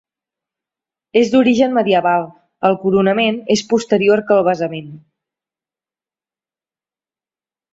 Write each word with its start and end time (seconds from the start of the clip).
És 1.19 1.27
d'origen 1.33 1.75
medieval, 1.75 2.25
el 2.69 2.77
coronament 2.85 3.37
és 3.57 3.63
posterior 3.75 4.25
que 4.31 4.39
el 4.39 4.43
basament. 4.49 4.91